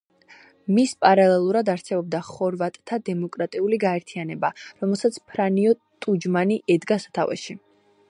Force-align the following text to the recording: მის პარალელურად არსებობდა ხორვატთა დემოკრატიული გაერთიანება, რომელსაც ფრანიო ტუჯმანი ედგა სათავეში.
მის 0.77 0.93
პარალელურად 1.05 1.69
არსებობდა 1.73 2.21
ხორვატთა 2.31 2.99
დემოკრატიული 3.11 3.81
გაერთიანება, 3.85 4.53
რომელსაც 4.83 5.23
ფრანიო 5.31 5.79
ტუჯმანი 6.07 6.63
ედგა 6.79 7.03
სათავეში. 7.07 7.63